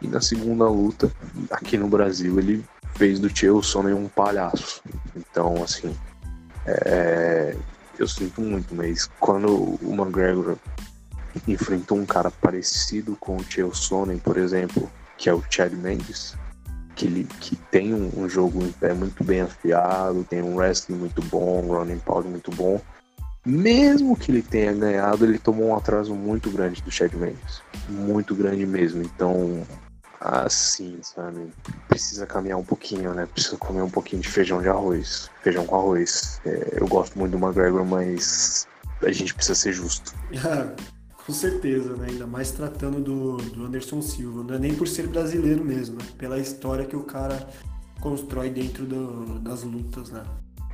[0.00, 1.10] E na segunda luta,
[1.50, 4.82] aqui no Brasil, ele fez do Chael Sonnen um palhaço.
[5.16, 5.94] Então, assim,
[6.66, 7.56] é,
[7.98, 10.56] eu sinto muito, mas quando o McGregor
[11.46, 16.36] enfrentou um cara parecido com o Chael Sonnen, por exemplo, que é o Chad Mendes,
[16.94, 20.96] que, ele, que tem um, um, jogo em pé muito bem afiado, tem um wrestling
[20.96, 22.80] muito bom, um running power muito bom,
[23.44, 28.34] mesmo que ele tenha ganhado, ele tomou um atraso muito grande do Chad Mendes, muito
[28.34, 29.02] grande mesmo.
[29.02, 29.66] Então,
[30.20, 31.50] assim, sabe?
[31.88, 33.26] Precisa caminhar um pouquinho, né?
[33.32, 35.30] Precisa comer um pouquinho de feijão de arroz.
[35.42, 36.40] Feijão com arroz.
[36.44, 38.68] É, eu gosto muito do McGregor, mas
[39.02, 40.14] a gente precisa ser justo.
[41.26, 42.08] com certeza, né?
[42.10, 44.42] Ainda mais tratando do, do Anderson Silva.
[44.42, 46.04] Não é nem por ser brasileiro mesmo, né?
[46.18, 47.48] Pela história que o cara
[48.00, 50.24] constrói dentro do, das lutas, né?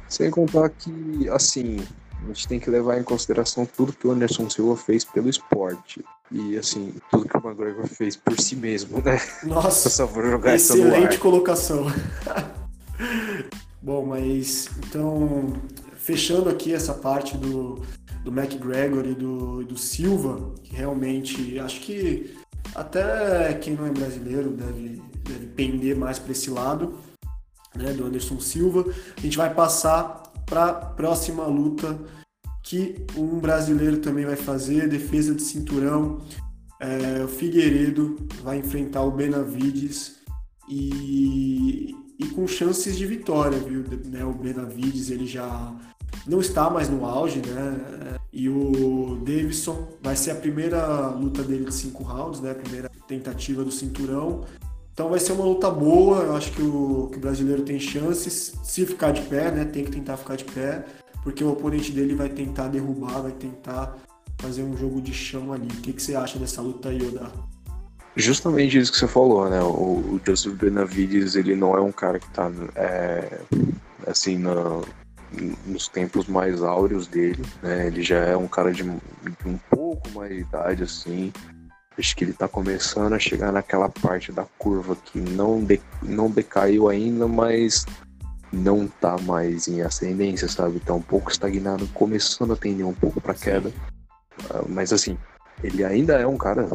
[0.09, 1.79] Sem contar que, assim,
[2.23, 6.05] a gente tem que levar em consideração tudo que o Anderson Silva fez pelo esporte.
[6.31, 9.21] E, assim, tudo que o McGregor fez por si mesmo, né?
[9.45, 11.87] Nossa, só vou jogar excelente colocação.
[13.83, 15.53] Bom, mas então,
[15.95, 17.81] fechando aqui essa parte do,
[18.27, 22.35] do McGregor e do, do Silva, que realmente acho que
[22.75, 26.99] até quem não é brasileiro deve, deve pender mais para esse lado,
[27.77, 28.85] né, do Anderson Silva.
[29.17, 31.97] A gente vai passar para a próxima luta
[32.65, 36.21] que um brasileiro também vai fazer, defesa de cinturão.
[36.81, 40.17] É, o Figueiredo vai enfrentar o Benavides
[40.69, 43.85] e, e com chances de vitória, viu?
[44.07, 45.77] Né, o Benavides ele já
[46.27, 48.17] não está mais no auge, né?
[48.33, 52.51] E o Davidson vai ser a primeira luta dele de cinco rounds, né?
[52.51, 54.45] A primeira tentativa do cinturão.
[54.93, 58.55] Então vai ser uma luta boa, eu acho que o, que o brasileiro tem chances,
[58.65, 59.65] se ficar de pé, né?
[59.65, 60.85] Tem que tentar ficar de pé,
[61.23, 63.97] porque o oponente dele vai tentar derrubar, vai tentar
[64.39, 65.69] fazer um jogo de chão ali.
[65.69, 67.31] O que, que você acha dessa luta aí, Oda?
[68.17, 69.61] Justamente isso que você falou, né?
[69.61, 73.39] O, o Joseph Benavides, ele não é um cara que tá é,
[74.07, 74.81] assim na,
[75.65, 77.87] nos tempos mais áureos dele, né?
[77.87, 81.33] Ele já é um cara de, de um pouco mais de idade, assim,
[81.99, 86.31] Acho que ele está começando a chegar naquela parte da curva que não, de, não
[86.31, 87.87] decaiu ainda, mas
[88.53, 90.77] não está mais em ascendência, sabe?
[90.77, 93.71] Está um pouco estagnado, começando a tender um pouco para queda.
[94.51, 95.17] Uh, mas assim,
[95.63, 96.69] ele ainda é um cara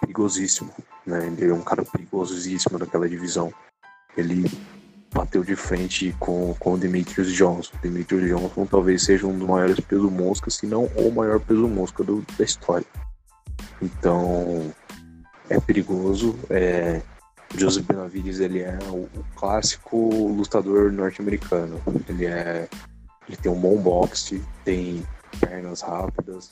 [0.00, 0.70] perigosíssimo,
[1.06, 1.34] né?
[1.38, 3.50] Ele é um cara perigosíssimo daquela divisão.
[4.18, 4.50] Ele
[5.20, 7.72] bateu de frente com, com o Demetrius Johnson.
[7.82, 12.02] Demetrius Johnson talvez seja um dos maiores peso mosca, se não o maior peso mosca
[12.02, 12.86] do, da história.
[13.82, 14.72] Então
[15.50, 16.38] é perigoso.
[16.48, 17.02] É,
[17.54, 21.80] Joseph Benavides ele é o, o clássico lutador norte-americano.
[22.08, 22.66] Ele é
[23.28, 25.04] ele tem um bom boxe, tem
[25.38, 26.50] pernas rápidas,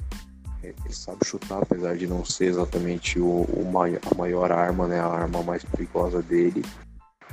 [0.62, 4.86] é, ele sabe chutar, apesar de não ser exatamente o, o maior, a maior arma,
[4.86, 6.62] né, a arma mais perigosa dele.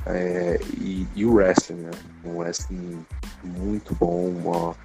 [0.06, 1.90] É, e, e, o wrestling, né?
[2.24, 3.04] Um wrestling
[3.42, 4.76] muito bom, uma,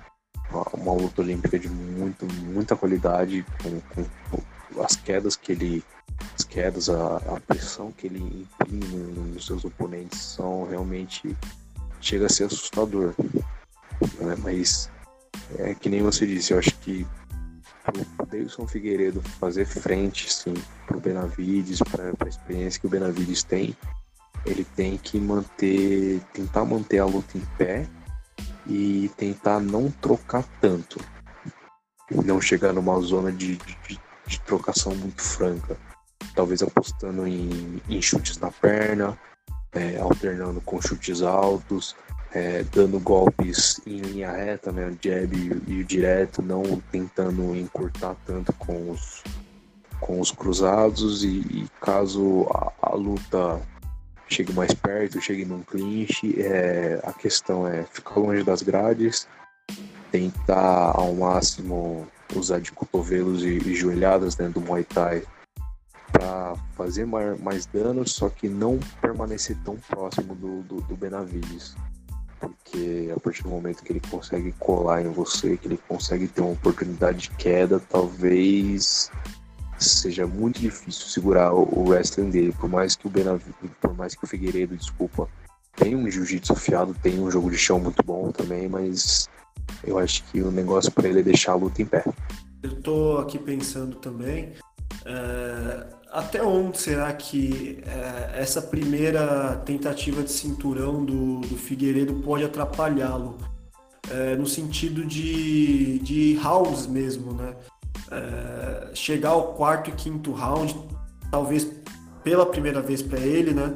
[0.73, 5.83] uma, luta olímpica de muito, muita qualidade, com, com, as quedas que ele.
[6.37, 11.35] As quedas, a, a pressão que ele imprime nos seus oponentes são realmente.
[11.99, 13.13] chega a ser assustador.
[14.19, 14.35] Né?
[14.39, 14.89] Mas
[15.57, 17.05] é que nem você disse, eu acho que
[18.19, 20.53] o Davidson Figueiredo fazer frente sim,
[20.87, 23.75] para o Benavides, para a experiência que o Benavides tem,
[24.45, 27.87] ele tem que manter, tentar manter a luta em pé
[28.67, 30.99] e tentar não trocar tanto.
[32.09, 35.77] Não chegar numa zona de, de, de trocação muito franca.
[36.35, 39.17] Talvez apostando em, em chutes na perna,
[39.73, 41.95] é, alternando com chutes altos,
[42.33, 47.55] é, dando golpes em linha reta, né, o jab e, e o direto, não tentando
[47.55, 49.23] encurtar tanto com os,
[49.99, 53.61] com os cruzados e, e caso a, a, luta
[54.31, 59.27] chegue mais perto, chegue num clinch, é, a questão é ficar longe das grades,
[60.11, 65.23] tentar ao máximo usar de cotovelos e, e joelhadas dentro do Muay Thai
[66.11, 71.75] para fazer mais, mais dano, só que não permanecer tão próximo do, do, do Benavides.
[72.39, 76.41] Porque a partir do momento que ele consegue colar em você, que ele consegue ter
[76.41, 79.11] uma oportunidade de queda, talvez
[79.83, 84.15] seja muito difícil segurar o, o wrestling dele, por mais que o Benavides, por mais
[84.15, 85.27] que o Figueiredo, desculpa,
[85.75, 89.29] tem um jiu-jitsu afiado, tem um jogo de chão muito bom também, mas
[89.83, 92.03] eu acho que o negócio para ele é deixar a luta em pé.
[92.61, 94.53] Eu tô aqui pensando também,
[95.05, 102.43] é, até onde será que é, essa primeira tentativa de cinturão do, do Figueiredo pode
[102.43, 103.37] atrapalhá-lo?
[104.09, 107.55] É, no sentido de, de rounds mesmo, né?
[108.11, 110.75] É, chegar ao quarto e quinto round,
[111.31, 111.67] talvez
[112.23, 113.73] pela primeira vez para ele, né?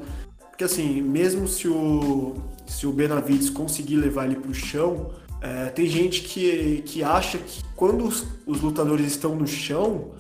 [0.50, 5.66] Porque assim, mesmo se o, se o Benavides conseguir levar ele para o chão, é,
[5.68, 10.12] tem gente que, que acha que quando os, os, lutadores estão no chão,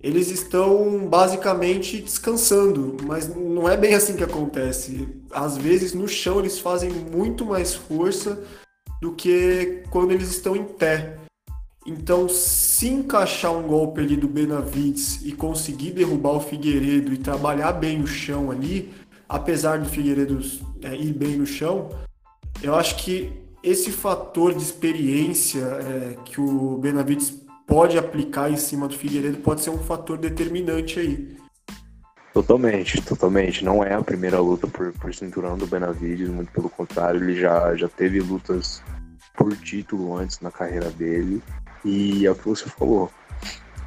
[0.00, 5.08] eles estão basicamente descansando, mas não é bem assim que acontece.
[5.30, 8.42] Às vezes no chão eles fazem muito mais força
[9.00, 11.16] do que quando eles estão em pé.
[11.88, 17.72] Então, se encaixar um golpe ali do Benavides e conseguir derrubar o Figueiredo e trabalhar
[17.72, 18.92] bem o chão ali,
[19.26, 20.38] apesar do Figueiredo
[20.82, 21.88] é, ir bem no chão,
[22.62, 28.86] eu acho que esse fator de experiência é, que o Benavides pode aplicar em cima
[28.86, 31.38] do Figueiredo pode ser um fator determinante aí.
[32.34, 33.64] Totalmente, totalmente.
[33.64, 37.74] Não é a primeira luta por, por cinturão do Benavides, muito pelo contrário, ele já,
[37.76, 38.82] já teve lutas
[39.34, 41.42] por título antes na carreira dele.
[41.84, 43.10] E é o que você falou.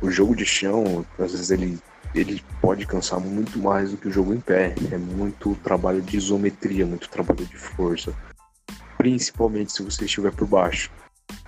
[0.02, 1.80] O jogo de chão, às vezes ele,
[2.16, 4.74] ele pode cansar muito mais do que o jogo em pé.
[4.92, 8.14] É muito trabalho de isometria, muito trabalho de força.
[8.98, 10.92] Principalmente se você estiver por baixo.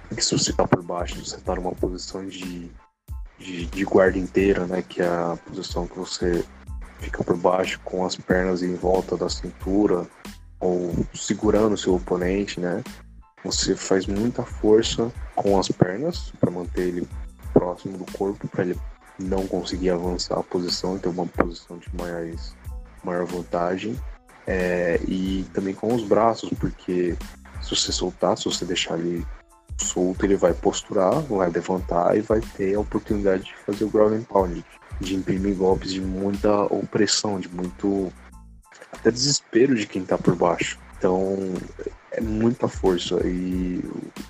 [0.07, 2.69] Porque se você está por baixo, você está numa posição de,
[3.39, 4.83] de, de guarda inteira, né?
[4.83, 6.45] Que é a posição que você
[6.99, 10.07] fica por baixo com as pernas em volta da cintura
[10.59, 12.81] ou segurando o seu oponente, né?
[13.43, 17.07] Você faz muita força com as pernas para manter ele
[17.53, 18.79] próximo do corpo, para ele
[19.19, 22.55] não conseguir avançar a posição, ter uma posição de mais,
[23.03, 23.99] maior vantagem.
[24.45, 27.15] É, e também com os braços, porque
[27.61, 29.25] se você soltar, se você deixar ele
[29.77, 34.13] solto, ele vai posturar, vai levantar e vai ter a oportunidade de fazer o ground
[34.13, 34.65] and pound,
[34.99, 38.11] de imprimir golpes de muita opressão, de muito
[38.91, 40.77] até desespero de quem tá por baixo.
[40.97, 41.37] Então
[42.13, 43.83] é muita força e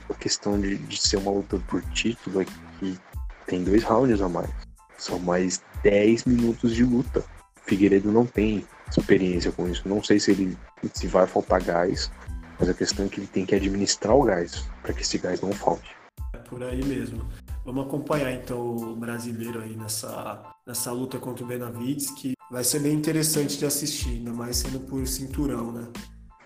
[0.09, 2.97] a questão de, de ser uma luta por título é que
[3.45, 4.49] tem dois rounds a mais.
[4.97, 7.23] São mais 10 minutos de luta.
[7.65, 9.87] Figueiredo não tem experiência com isso.
[9.87, 10.57] Não sei se ele
[10.93, 12.09] se vai faltar gás,
[12.57, 15.41] mas a questão é que ele tem que administrar o gás para que esse gás
[15.41, 15.93] não falte.
[16.33, 17.27] É por aí mesmo.
[17.65, 22.79] Vamos acompanhar então o brasileiro aí nessa, nessa luta contra o Benavides, que vai ser
[22.79, 25.87] bem interessante de assistir, ainda mais sendo por cinturão, né?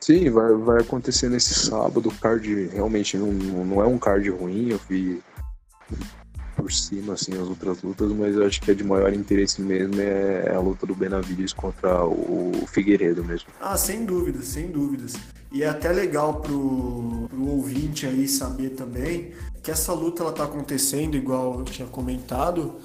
[0.07, 2.07] Sim, vai, vai acontecer nesse sábado.
[2.07, 5.21] O card realmente não, não é um card ruim, eu vi
[6.55, 9.99] por cima assim as outras lutas, mas eu acho que a de maior interesse mesmo
[9.99, 13.49] é a luta do Benavides contra o Figueiredo mesmo.
[13.59, 15.15] Ah, sem dúvidas, sem dúvidas.
[15.51, 20.45] E é até legal pro, pro ouvinte aí saber também que essa luta ela tá
[20.45, 22.75] acontecendo, igual eu tinha comentado,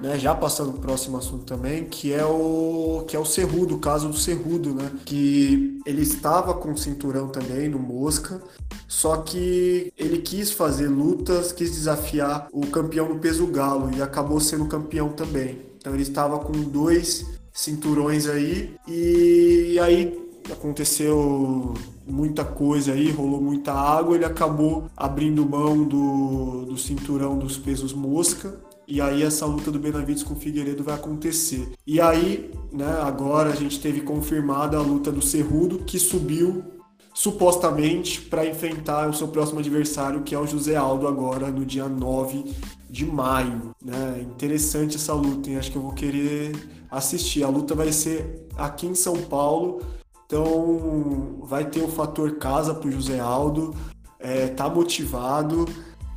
[0.00, 3.76] né, já passando para o próximo assunto também, que é o que é o Cerrudo,
[3.76, 8.40] o caso do Cerrudo, né, que ele estava com cinturão também no Mosca,
[8.86, 14.40] só que ele quis fazer lutas, quis desafiar o campeão do peso galo e acabou
[14.40, 15.58] sendo campeão também.
[15.78, 21.74] Então ele estava com dois cinturões aí e aí aconteceu
[22.06, 27.92] muita coisa aí, rolou muita água, ele acabou abrindo mão do, do cinturão dos pesos
[27.92, 28.54] mosca.
[28.88, 31.70] E aí essa luta do Benavides com o Figueiredo vai acontecer.
[31.86, 36.64] E aí, né, agora a gente teve confirmada a luta do Cerrudo, que subiu
[37.12, 41.86] supostamente para enfrentar o seu próximo adversário, que é o José Aldo agora no dia
[41.86, 42.44] 9
[42.88, 43.74] de maio.
[43.84, 44.20] Né?
[44.22, 45.58] Interessante essa luta, hein?
[45.58, 46.56] acho que eu vou querer
[46.90, 47.44] assistir.
[47.44, 49.82] A luta vai ser aqui em São Paulo,
[50.24, 53.74] então vai ter o fator casa para o José Aldo,
[54.18, 55.66] é, tá motivado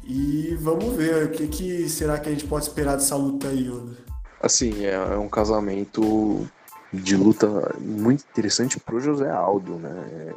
[0.04, 3.68] e vamos ver o que, que será que a gente pode esperar dessa luta aí,
[3.68, 3.98] Yoda.
[4.42, 6.48] Assim, é, é um casamento
[6.92, 10.34] de luta muito interessante pro José Aldo, né?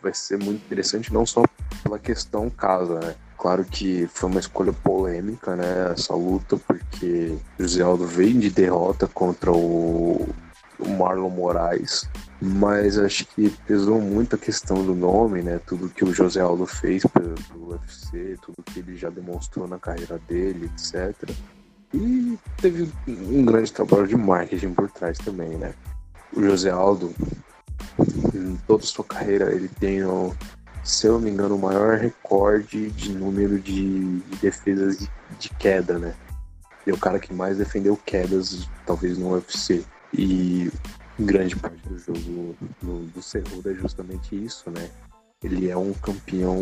[0.00, 1.42] Vai ser muito interessante não só
[1.82, 3.14] pela questão casa, né?
[3.36, 5.92] Claro que foi uma escolha polêmica, né?
[5.92, 10.28] Essa luta, porque José Aldo veio de derrota contra o
[10.78, 12.08] o Marlon Moraes,
[12.40, 15.60] mas acho que pesou muito a questão do nome, né?
[15.66, 20.20] Tudo que o José Aldo fez pelo, UFC, tudo que ele já demonstrou na carreira
[20.28, 21.30] dele, etc.
[21.92, 25.74] E teve um grande trabalho de marketing por trás também, né?
[26.32, 27.12] O José Aldo,
[28.34, 30.00] em toda a sua carreira, ele tem,
[30.84, 35.48] se eu não me engano, o maior recorde de número de, de defesas de, de
[35.50, 36.14] queda, né?
[36.86, 39.84] Ele é o cara que mais defendeu quedas, talvez no UFC.
[40.12, 40.70] E
[41.18, 44.90] grande parte do jogo do, do Cerrudo é justamente isso, né?
[45.42, 46.58] Ele é um campeão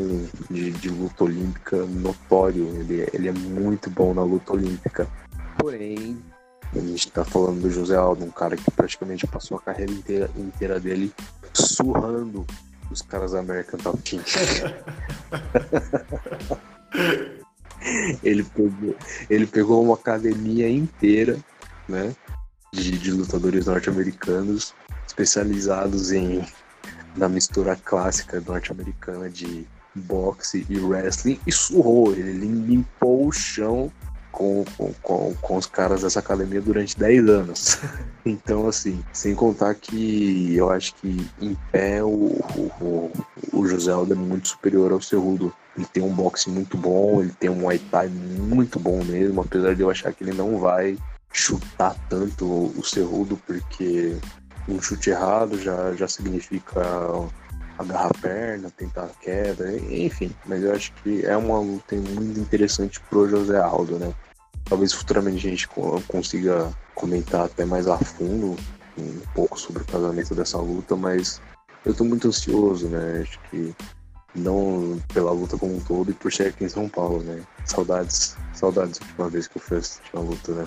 [0.50, 5.08] de, de luta olímpica notório, ele, ele é muito bom na luta olímpica.
[5.58, 6.18] Porém,
[6.74, 10.30] a gente tá falando do José Aldo, um cara que praticamente passou a carreira inteira,
[10.36, 11.12] inteira dele
[11.54, 12.46] surrando
[12.90, 14.22] os caras da American Top Team.
[18.22, 18.94] ele, pegou,
[19.30, 21.38] ele pegou uma academia inteira,
[21.88, 22.14] né?
[22.76, 24.74] De, de lutadores norte-americanos
[25.06, 26.44] especializados em
[27.16, 32.12] na mistura clássica norte-americana de boxe e wrestling e surrou.
[32.12, 33.90] Ele limpou o chão
[34.30, 34.64] com,
[35.02, 37.78] com, com, os caras dessa academia durante 10 anos.
[38.28, 42.40] Então, assim, sem contar que eu acho que em pé o,
[42.80, 43.12] o,
[43.52, 45.54] o José Aldo é muito superior ao Cerrudo.
[45.76, 49.76] Ele tem um boxe muito bom, ele tem um Muay Thai muito bom mesmo, apesar
[49.76, 50.98] de eu achar que ele não vai
[51.36, 54.16] chutar tanto o Cerrudo, porque
[54.66, 56.80] um chute errado já, já significa
[57.78, 60.34] agarrar a perna, tentar a queda, enfim.
[60.46, 64.14] Mas eu acho que é uma luta muito interessante pro José Aldo, né?
[64.64, 65.68] Talvez futuramente a gente
[66.08, 68.56] consiga comentar até mais a fundo
[68.98, 71.40] um pouco sobre o casamento dessa luta, mas
[71.84, 73.20] eu tô muito ansioso, né?
[73.22, 73.74] Acho que
[74.36, 77.42] não pela luta como um todo e por ser aqui em São Paulo, né?
[77.64, 80.64] Saudades, saudades da última vez que eu fui assistir uma luta, né?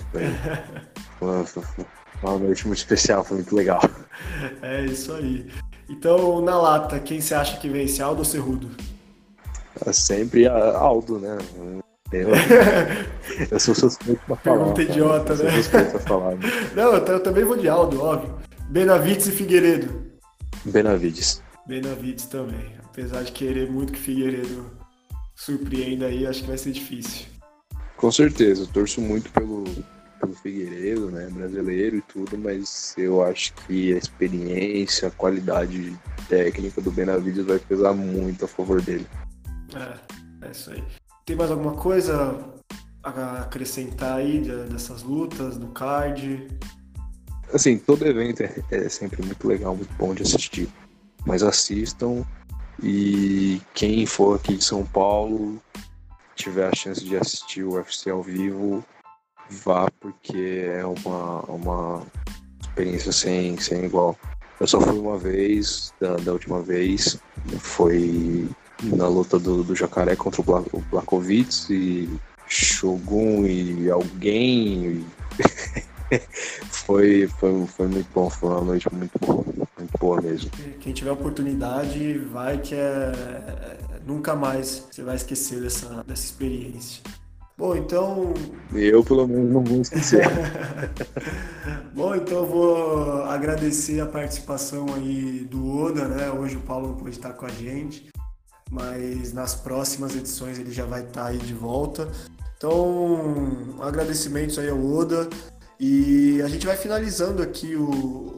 [1.18, 1.62] Foi
[2.22, 3.80] uma noite muito especial, foi muito legal.
[4.62, 5.50] É isso aí.
[5.88, 8.70] Então, na lata, quem você acha que vence, Aldo ou Cerrudo?
[9.84, 11.38] É sempre Aldo, né?
[12.12, 12.28] Eu,
[13.50, 14.58] eu sou suspeito pra falar.
[14.58, 15.44] Pergunta idiota, né?
[15.44, 16.34] Eu sou suspeito pra falar.
[16.36, 16.48] Né?
[16.74, 18.36] Não, eu, também vou de Aldo, óbvio.
[18.68, 20.10] Benavides e Figueiredo.
[20.64, 21.42] Benavides.
[21.66, 22.79] Benavides também.
[22.92, 24.68] Apesar de querer muito que Figueiredo
[25.36, 27.26] surpreenda aí, acho que vai ser difícil.
[27.96, 29.64] Com certeza, eu torço muito pelo,
[30.20, 35.96] pelo Figueiredo, né, brasileiro e tudo, mas eu acho que a experiência, a qualidade
[36.28, 39.06] técnica do Benavides vai pesar muito a favor dele.
[39.74, 40.82] É, é isso aí.
[41.24, 42.44] Tem mais alguma coisa
[43.04, 46.48] a acrescentar aí dessas lutas, do card?
[47.52, 50.68] Assim, todo evento é, é sempre muito legal, muito bom de assistir.
[51.24, 52.24] Mas assistam
[52.82, 55.60] e quem for aqui de São Paulo
[56.34, 58.84] tiver a chance de assistir o UFC ao vivo,
[59.50, 62.06] vá porque é uma, uma
[62.60, 64.16] experiência sem, sem igual.
[64.58, 67.18] Eu só fui uma vez, da, da última vez,
[67.58, 68.48] foi
[68.82, 72.08] na luta do, do Jacaré contra o, Bla, o Blakovitz e
[72.46, 75.04] Shogun e alguém.
[76.70, 79.44] foi, foi, foi muito bom, foi uma noite muito boa,
[80.00, 80.50] boa mesmo.
[80.80, 87.02] Quem tiver oportunidade, vai que é, é nunca mais você vai esquecer dessa, dessa experiência.
[87.56, 88.32] Bom, então.
[88.72, 90.26] Eu, pelo menos, não vou esquecer.
[91.92, 96.30] Bom, então eu vou agradecer a participação aí do Oda, né?
[96.30, 98.08] Hoje o Paulo não pôde estar com a gente,
[98.70, 102.08] mas nas próximas edições ele já vai estar aí de volta.
[102.56, 105.28] Então, agradecimentos aí ao Oda.
[105.80, 107.88] E a gente vai finalizando aqui o,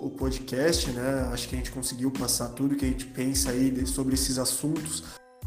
[0.06, 1.28] o podcast, né?
[1.32, 5.02] Acho que a gente conseguiu passar tudo que a gente pensa aí sobre esses assuntos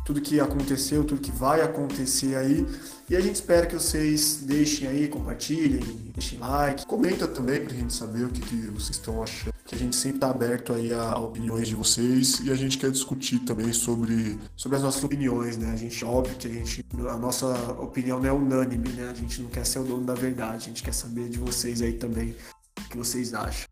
[0.05, 2.65] tudo que aconteceu, tudo que vai acontecer aí.
[3.09, 5.81] E a gente espera que vocês deixem aí, compartilhem,
[6.13, 9.54] deixem like, comenta também pra gente saber o que, que vocês estão achando.
[9.67, 12.91] Que a gente sempre tá aberto aí a opiniões de vocês e a gente quer
[12.91, 15.71] discutir também sobre, sobre as nossas opiniões, né?
[15.71, 17.47] A gente, óbvio que a gente, a nossa
[17.79, 19.09] opinião não é unânime, né?
[19.09, 21.81] A gente não quer ser o dono da verdade, a gente quer saber de vocês
[21.81, 22.35] aí também
[22.79, 23.67] o que vocês acham.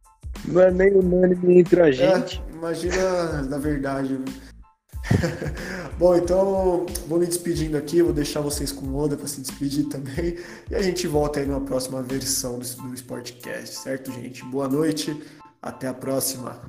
[0.45, 2.41] Não é nem unânime entre a é, gente.
[2.41, 4.19] É, imagina, na verdade,
[5.99, 9.85] Bom, então vou me despedindo aqui, vou deixar vocês com o Oda para se despedir
[9.85, 10.37] também.
[10.71, 14.43] E a gente volta aí numa próxima versão do, do Sportcast, certo, gente?
[14.45, 15.15] Boa noite,
[15.63, 16.61] até a próxima.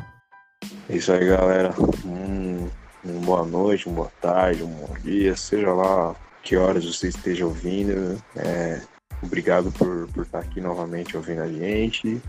[0.89, 1.75] É isso aí, galera.
[2.05, 2.71] Um,
[3.05, 7.45] um boa noite, uma boa tarde, um bom dia, seja lá que horas você esteja
[7.45, 8.23] ouvindo.
[8.37, 8.81] É,
[9.23, 12.23] obrigado por, por estar aqui novamente ouvindo a gente.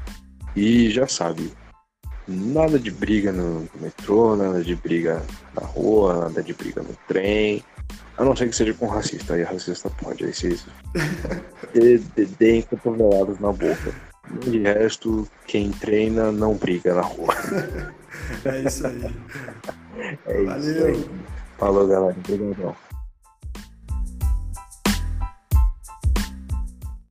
[0.55, 1.51] E já sabe,
[2.27, 5.21] Nada de briga no metrô, nada de briga
[5.53, 7.63] na rua, nada de briga no trem.
[8.17, 10.65] A não ser que seja com racista, aí racista pode, aí vocês
[12.39, 13.93] deem cotoveladas na boca.
[14.41, 17.33] De resto, quem treina não briga na rua.
[18.43, 19.15] É isso aí.
[20.25, 20.57] É Valeu.
[20.57, 21.09] isso aí.
[21.59, 22.15] Falou, galera.
[22.17, 22.75] Obrigadão.